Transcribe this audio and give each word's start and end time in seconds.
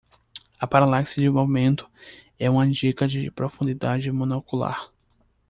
A 0.59 0.65
paralaxe 0.65 1.21
de 1.21 1.29
movimento 1.29 1.87
é 2.39 2.49
uma 2.49 2.67
dica 2.67 3.07
de 3.07 3.29
profundidade 3.29 4.11
monocular. 4.11 4.89